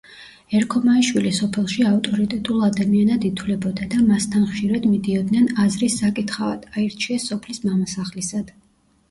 [0.59, 8.53] ერქომაიშვილი სოფელში ავტორიტეტულ ადამიანად ითვლებოდა და მასთან ხშირად მიდიოდნენ აზრის საკითხავად, აირჩიეს სოფლის მამასახლისად.